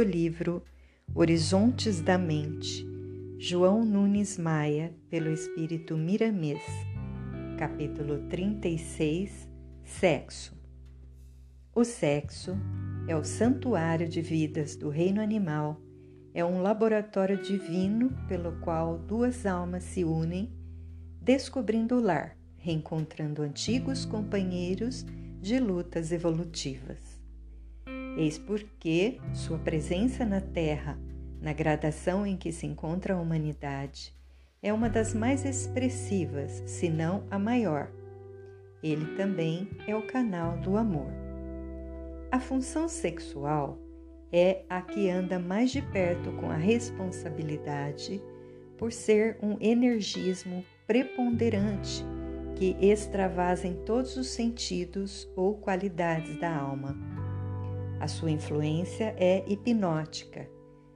[0.00, 0.62] do livro
[1.14, 2.86] Horizontes da Mente,
[3.38, 6.62] João Nunes Maia, pelo Espírito Miramês,
[7.58, 9.46] capítulo 36
[9.84, 10.56] Sexo.
[11.74, 12.56] O sexo
[13.06, 15.78] é o santuário de vidas do reino animal,
[16.32, 20.50] é um laboratório divino pelo qual duas almas se unem,
[21.20, 25.04] descobrindo o lar, reencontrando antigos companheiros
[25.42, 27.09] de lutas evolutivas.
[28.20, 30.98] Eis porque sua presença na Terra,
[31.40, 34.14] na gradação em que se encontra a humanidade,
[34.62, 37.90] é uma das mais expressivas, se não a maior.
[38.82, 41.10] Ele também é o canal do amor.
[42.30, 43.78] A função sexual
[44.30, 48.22] é a que anda mais de perto com a responsabilidade
[48.76, 52.04] por ser um energismo preponderante
[52.54, 57.19] que extravasa em todos os sentidos ou qualidades da alma.
[58.00, 60.48] A sua influência é hipnótica,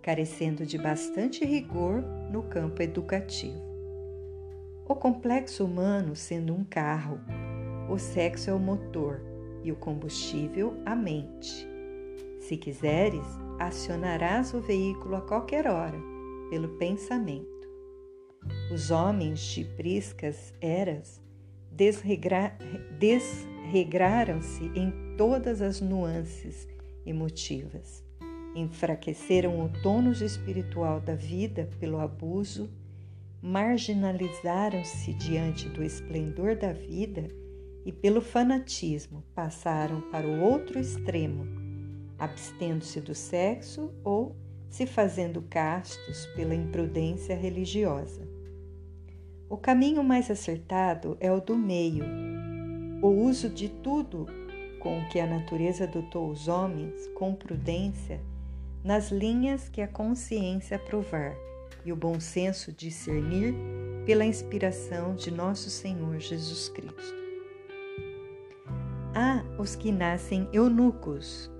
[0.00, 2.00] carecendo de bastante rigor
[2.32, 3.62] no campo educativo.
[4.88, 7.20] O complexo humano sendo um carro,
[7.90, 9.20] o sexo é o motor
[9.62, 11.68] e o combustível a mente.
[12.40, 13.26] Se quiseres,
[13.58, 15.98] acionarás o veículo a qualquer hora,
[16.48, 17.46] pelo pensamento.
[18.72, 21.20] Os homens de priscas eras
[21.70, 22.56] desregra,
[22.98, 26.66] desregraram-se em todas as nuances
[27.06, 28.04] emotivas.
[28.54, 32.68] Enfraqueceram o tônus espiritual da vida pelo abuso,
[33.40, 37.28] marginalizaram-se diante do esplendor da vida
[37.84, 41.46] e, pelo fanatismo, passaram para o outro extremo,
[42.18, 44.34] abstendo-se do sexo ou
[44.68, 48.26] se fazendo castos pela imprudência religiosa.
[49.48, 52.04] O caminho mais acertado é o do meio,
[53.00, 54.26] o uso de tudo
[54.86, 58.20] com que a natureza dotou os homens, com prudência,
[58.84, 61.34] nas linhas que a consciência aprovar
[61.84, 63.52] e o bom senso discernir
[64.06, 67.16] pela inspiração de nosso Senhor Jesus Cristo.
[69.12, 71.50] Há os que nascem eunucos.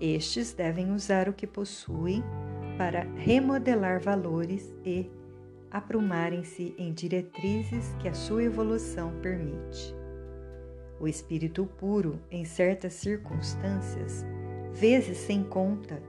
[0.00, 2.24] Estes devem usar o que possuem
[2.76, 5.08] para remodelar valores e
[5.70, 10.03] aprumarem-se em diretrizes que a sua evolução permite.
[11.04, 14.24] O espírito puro, em certas circunstâncias,
[14.72, 16.02] vezes sem conta,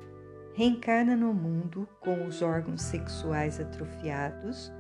[0.54, 4.72] reencarna no mundo com os órgãos sexuais atrofiados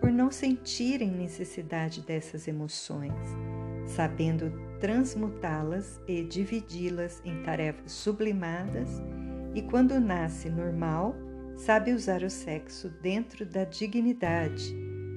[0.00, 3.12] por não sentirem necessidade dessas emoções,
[3.88, 9.02] sabendo transmutá-las e dividi-las em tarefas sublimadas,
[9.52, 11.16] e quando nasce normal,
[11.56, 14.76] sabe usar o sexo dentro da dignidade,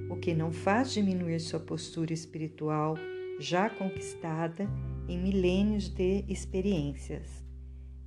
[0.10, 2.96] o que não faz diminuir sua postura espiritual
[3.40, 4.70] já conquistada
[5.08, 7.44] em milênios de experiências.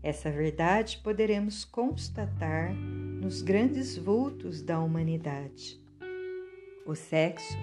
[0.03, 5.81] Essa verdade poderemos constatar nos grandes vultos da humanidade.
[6.85, 7.57] O sexo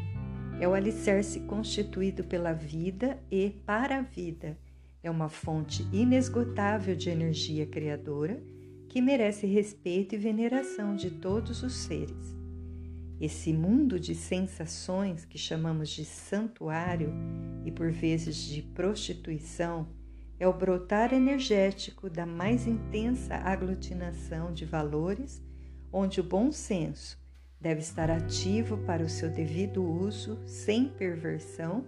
[0.59, 4.57] é o alicerce constituído pela vida e para a vida.
[5.03, 8.41] É uma fonte inesgotável de energia criadora
[8.89, 12.35] que merece respeito e veneração de todos os seres.
[13.19, 17.13] Esse mundo de sensações que chamamos de santuário
[17.65, 19.87] e por vezes de prostituição
[20.39, 25.43] é o brotar energético da mais intensa aglutinação de valores,
[25.91, 27.19] onde o bom senso
[27.59, 31.85] deve estar ativo para o seu devido uso, sem perversão,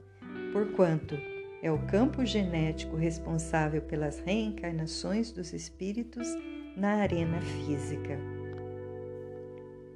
[0.51, 1.15] porquanto
[1.61, 6.27] é o campo genético responsável pelas reencarnações dos espíritos
[6.75, 8.19] na arena física.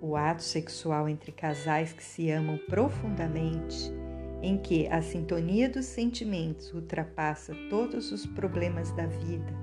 [0.01, 3.91] O ato sexual entre casais que se amam profundamente,
[4.41, 9.53] em que a sintonia dos sentimentos ultrapassa todos os problemas da vida,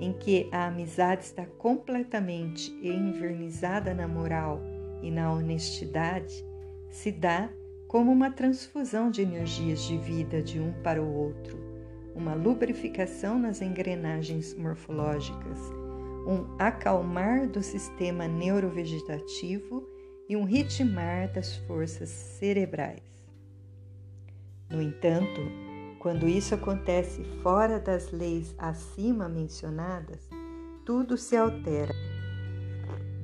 [0.00, 4.60] em que a amizade está completamente envernizada na moral
[5.02, 6.44] e na honestidade,
[6.88, 7.50] se dá
[7.86, 11.58] como uma transfusão de energias de vida de um para o outro,
[12.14, 15.86] uma lubrificação nas engrenagens morfológicas
[16.26, 19.88] um acalmar do sistema neurovegetativo
[20.28, 23.15] e um ritmar das forças cerebrais.
[24.68, 25.40] No entanto,
[25.98, 30.28] quando isso acontece fora das leis acima mencionadas,
[30.84, 31.94] tudo se altera,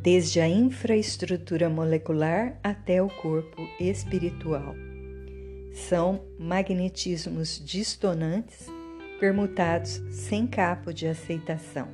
[0.00, 4.74] desde a infraestrutura molecular até o corpo espiritual.
[5.72, 8.66] São magnetismos distonantes
[9.20, 11.88] permutados sem capo de aceitação.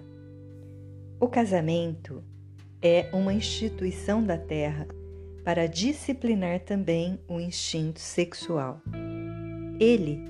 [1.21, 2.25] O casamento
[2.81, 4.87] é uma instituição da Terra
[5.45, 8.81] para disciplinar também o instinto sexual.
[9.81, 10.21] Ele,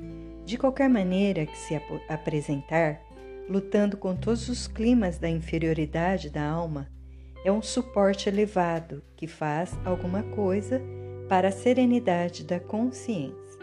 [0.45, 3.01] de qualquer maneira que se ap apresentar,
[3.49, 6.89] lutando com todos os climas da inferioridade da alma,
[7.45, 10.83] é um suporte elevado que faz alguma coisa
[11.29, 13.59] para a serenidade da consciência.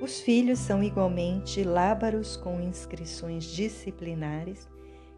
[0.00, 4.68] Os filhos são igualmente lábaros com inscrições disciplinares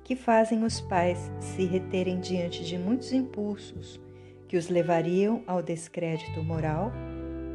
[0.03, 4.01] que fazem os pais se reterem diante de muitos impulsos
[4.47, 6.93] que os levariam ao descrédito moral,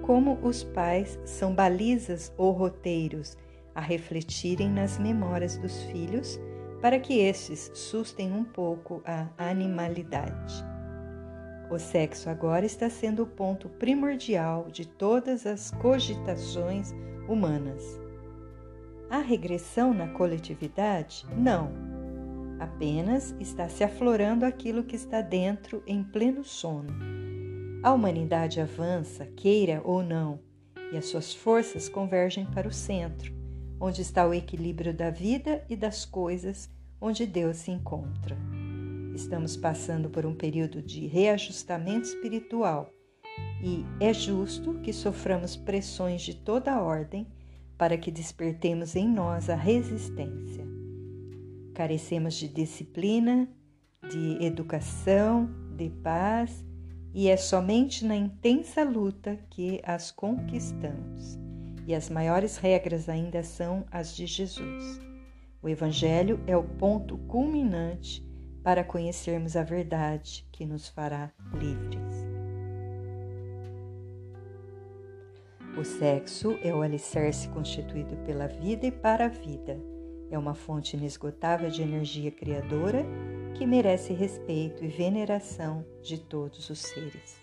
[0.09, 3.38] como os pais são balizas ou roteiros
[3.75, 6.39] a refletirem nas memórias dos filhos
[6.81, 10.65] para que estes sustem um pouco a animalidade.
[11.69, 16.91] O sexo agora está sendo o ponto primordial de todas as cogitações
[17.27, 17.83] humanas.
[19.11, 21.23] Há regressão na coletividade?
[21.38, 21.71] Não.
[22.59, 27.29] Apenas está se aflorando aquilo que está dentro em pleno sono.
[27.81, 30.42] A humanidade avança, queira ou não,
[30.92, 33.34] e as suas forças convergem para o centro,
[33.80, 38.38] onde está o equilíbrio da vida e das coisas, onde Deus se encontra.
[39.16, 42.92] Estamos passando por um período de reajustamento espiritual
[43.64, 47.26] e é justo que soframos pressões de toda ordem
[47.78, 50.68] para que despertemos em nós a resistência.
[51.74, 53.48] Carecemos de disciplina,
[54.10, 56.66] de educação, de paz,
[57.13, 61.38] e é somente na intensa luta que as conquistamos.
[61.88, 65.01] E as maiores regras ainda são as de Jesus.
[65.61, 68.23] O Evangelho é o ponto culminante
[68.63, 72.29] para conhecermos a verdade que nos fará livres.
[75.77, 79.79] O sexo é o alicerce constituído pela vida e para a vida.
[80.29, 83.06] É uma fonte inesgotável de energia criadora
[83.56, 87.38] que merece respeito e veneração de todos os seres.